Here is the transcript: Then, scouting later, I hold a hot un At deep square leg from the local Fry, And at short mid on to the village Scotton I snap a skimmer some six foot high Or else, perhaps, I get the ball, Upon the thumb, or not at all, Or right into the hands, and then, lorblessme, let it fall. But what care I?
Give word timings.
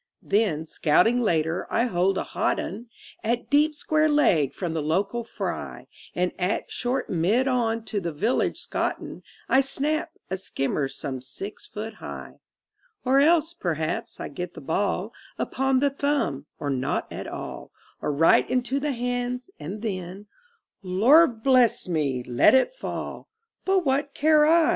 Then, 0.23 0.65
scouting 0.65 1.21
later, 1.21 1.67
I 1.69 1.85
hold 1.85 2.17
a 2.17 2.23
hot 2.23 2.59
un 2.59 2.87
At 3.23 3.51
deep 3.51 3.75
square 3.75 4.09
leg 4.09 4.51
from 4.51 4.73
the 4.73 4.81
local 4.81 5.23
Fry, 5.23 5.85
And 6.15 6.31
at 6.39 6.71
short 6.71 7.07
mid 7.07 7.47
on 7.47 7.83
to 7.83 7.99
the 7.99 8.11
village 8.11 8.57
Scotton 8.57 9.21
I 9.47 9.61
snap 9.61 10.09
a 10.27 10.37
skimmer 10.37 10.87
some 10.87 11.21
six 11.21 11.67
foot 11.67 11.93
high 11.93 12.39
Or 13.05 13.19
else, 13.19 13.53
perhaps, 13.53 14.19
I 14.19 14.27
get 14.27 14.55
the 14.55 14.59
ball, 14.59 15.13
Upon 15.37 15.81
the 15.81 15.91
thumb, 15.91 16.47
or 16.57 16.71
not 16.71 17.05
at 17.13 17.27
all, 17.27 17.69
Or 18.01 18.11
right 18.11 18.49
into 18.49 18.79
the 18.79 18.93
hands, 18.93 19.51
and 19.59 19.83
then, 19.83 20.25
lorblessme, 20.83 22.23
let 22.27 22.55
it 22.55 22.73
fall. 22.75 23.29
But 23.65 23.85
what 23.85 24.15
care 24.15 24.47
I? 24.47 24.69